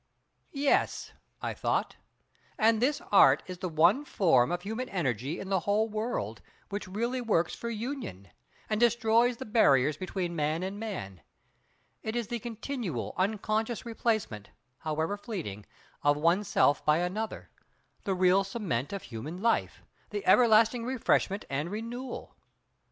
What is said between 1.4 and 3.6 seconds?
thought—and this Art is